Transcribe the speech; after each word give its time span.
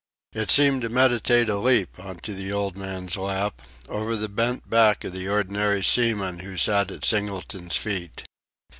It 0.33 0.49
seemed 0.49 0.81
to 0.81 0.89
meditate 0.89 1.47
a 1.47 1.59
leap 1.59 1.99
on 1.99 2.15
to 2.25 2.33
the 2.33 2.51
old 2.51 2.75
man's 2.75 3.17
lap 3.17 3.61
over 3.87 4.15
the 4.15 4.27
bent 4.27 4.67
back 4.67 5.03
of 5.03 5.13
the 5.13 5.29
ordinary 5.29 5.83
seaman 5.83 6.39
who 6.39 6.57
sat 6.57 6.89
at 6.89 7.05
Singleton's 7.05 7.75
feet. 7.77 8.23